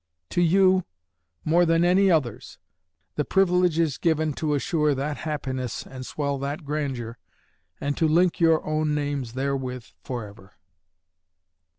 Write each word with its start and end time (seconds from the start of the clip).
To 0.31 0.41
you, 0.41 0.83
more 1.45 1.63
than 1.63 1.85
any 1.85 2.09
others, 2.09 2.57
the 3.17 3.23
privilege 3.23 3.77
is 3.77 3.99
given 3.99 4.33
to 4.33 4.55
assure 4.55 4.95
that 4.95 5.17
happiness 5.17 5.85
and 5.85 6.03
swell 6.07 6.39
that 6.39 6.65
grandeur, 6.65 7.19
and 7.79 7.95
to 7.97 8.07
link 8.07 8.39
your 8.39 8.65
own 8.65 8.95
names 8.95 9.33
therewith 9.33 9.83
forever. 10.03 10.53